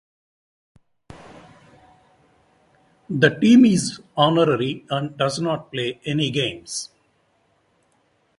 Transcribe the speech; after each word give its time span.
The 3.07 3.29
team 3.39 3.65
is 3.65 4.01
honorary 4.17 4.83
and 4.89 5.15
does 5.15 5.39
not 5.39 5.71
play 5.71 6.01
any 6.05 6.31
games. 6.31 6.89